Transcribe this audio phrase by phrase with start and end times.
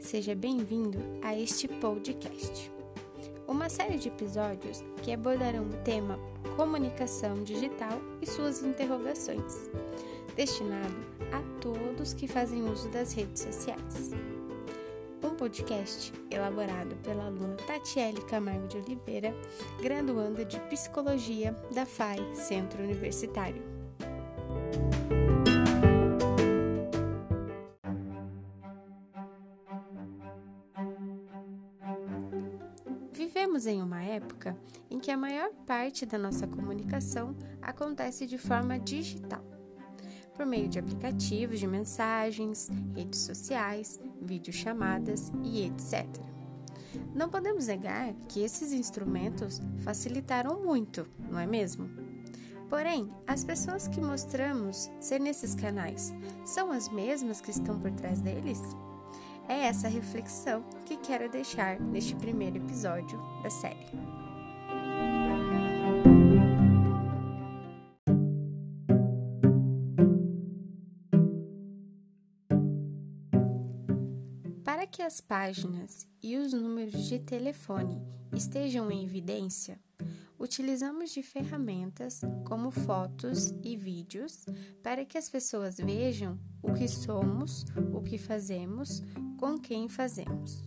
[0.00, 2.72] Seja bem-vindo a este podcast,
[3.46, 6.18] uma série de episódios que abordarão o tema
[6.56, 9.70] comunicação digital e suas interrogações,
[10.34, 10.96] destinado
[11.30, 14.10] a todos que fazem uso das redes sociais.
[15.22, 19.34] Um podcast elaborado pela aluna Tatiele Camargo de Oliveira,
[19.82, 23.62] graduanda de Psicologia da FAI Centro Universitário.
[33.32, 34.56] Vivemos em uma época
[34.90, 39.40] em que a maior parte da nossa comunicação acontece de forma digital,
[40.34, 46.08] por meio de aplicativos de mensagens, redes sociais, videochamadas e etc.
[47.14, 51.88] Não podemos negar que esses instrumentos facilitaram muito, não é mesmo?
[52.68, 56.12] Porém, as pessoas que mostramos ser nesses canais
[56.44, 58.60] são as mesmas que estão por trás deles?
[59.50, 63.84] É essa reflexão que quero deixar neste primeiro episódio da série.
[74.64, 78.00] Para que as páginas e os números de telefone
[78.32, 79.80] estejam em evidência,
[80.38, 84.46] utilizamos de ferramentas como fotos e vídeos
[84.80, 89.02] para que as pessoas vejam o que somos, o que fazemos,
[89.40, 90.62] com quem fazemos.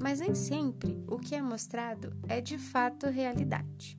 [0.00, 3.96] Mas nem sempre o que é mostrado é de fato realidade.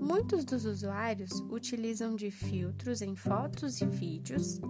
[0.00, 4.60] Muitos dos usuários utilizam de filtros em fotos e vídeos,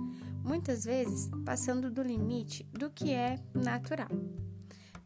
[0.45, 4.11] muitas vezes passando do limite do que é natural.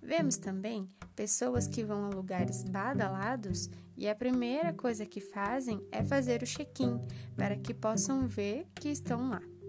[0.02, 6.02] Vemos também pessoas que vão a lugares badalados e a primeira coisa que fazem é
[6.02, 6.98] fazer o check-in
[7.36, 9.59] para que possam ver que estão lá.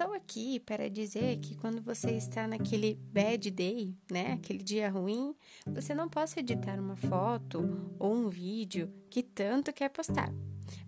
[0.00, 5.34] Estou aqui para dizer que quando você está naquele bad day, né, aquele dia ruim,
[5.66, 10.32] você não possa editar uma foto ou um vídeo que tanto quer postar,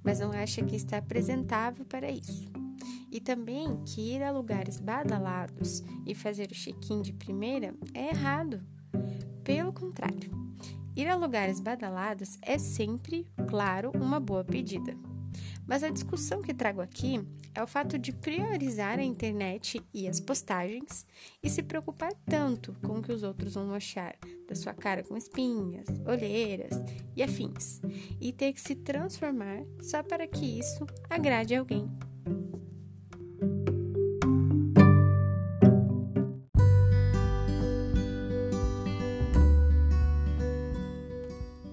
[0.03, 2.51] mas não acha que está apresentável para isso.
[3.11, 8.63] E também que ir a lugares badalados e fazer o check-in de primeira é errado.
[9.45, 10.31] Pelo contrário,
[10.97, 15.12] ir a lugares badalados é sempre, claro, uma boa pedida.
[15.73, 20.21] Mas a discussão que trago aqui é o fato de priorizar a internet e as
[20.21, 21.07] postagens
[21.43, 24.15] e se preocupar tanto com o que os outros vão achar
[24.47, 26.75] da sua cara com espinhas, olheiras
[27.17, 27.81] e afins,
[28.21, 31.91] e ter que se transformar só para que isso agrade alguém.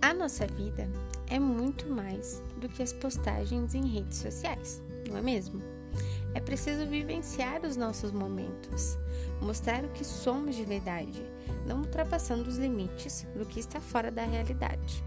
[0.01, 0.89] A nossa vida
[1.29, 5.61] é muito mais do que as postagens em redes sociais, não é mesmo?
[6.33, 8.97] É preciso vivenciar os nossos momentos,
[9.41, 11.23] mostrar o que somos de verdade,
[11.65, 15.03] não ultrapassando os limites do que está fora da realidade.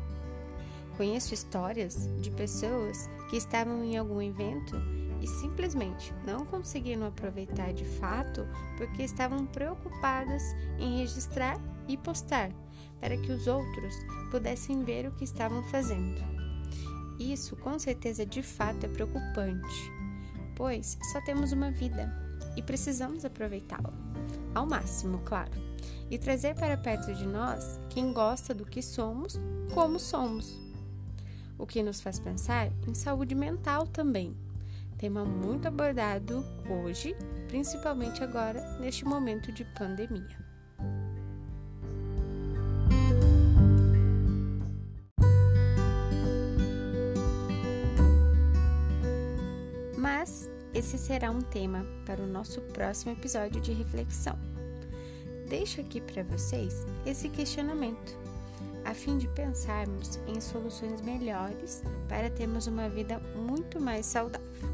[0.96, 4.76] Conheço histórias de pessoas que estavam em algum evento
[5.20, 8.46] e simplesmente não conseguiram aproveitar de fato
[8.76, 10.42] porque estavam preocupadas
[10.78, 11.56] em registrar
[11.92, 12.50] e postar
[12.98, 13.94] para que os outros
[14.30, 16.20] pudessem ver o que estavam fazendo.
[17.18, 19.92] Isso com certeza de fato é preocupante,
[20.56, 22.12] pois só temos uma vida
[22.56, 23.92] e precisamos aproveitá-la,
[24.54, 25.52] ao máximo, claro,
[26.10, 29.38] e trazer para perto de nós quem gosta do que somos,
[29.72, 30.58] como somos.
[31.58, 34.36] O que nos faz pensar em saúde mental também,
[34.98, 37.14] tema muito abordado hoje,
[37.48, 40.41] principalmente agora neste momento de pandemia.
[50.22, 54.38] Mas esse será um tema para o nosso próximo episódio de reflexão.
[55.48, 58.16] Deixo aqui para vocês esse questionamento,
[58.84, 64.71] a fim de pensarmos em soluções melhores para termos uma vida muito mais saudável.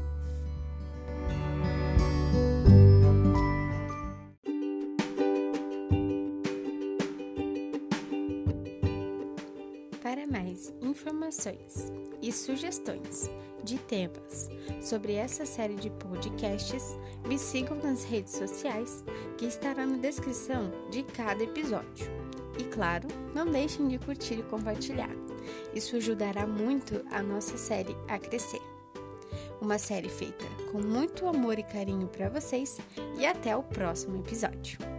[12.21, 13.29] E sugestões
[13.63, 14.49] de temas
[14.81, 16.97] sobre essa série de podcasts,
[17.27, 19.03] me sigam nas redes sociais,
[19.37, 22.07] que estará na descrição de cada episódio.
[22.57, 25.15] E claro, não deixem de curtir e compartilhar.
[25.73, 28.61] Isso ajudará muito a nossa série a crescer.
[29.61, 32.77] Uma série feita com muito amor e carinho para vocês
[33.17, 34.98] e até o próximo episódio.